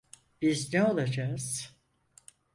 [0.41, 1.75] Biz ne olacağız?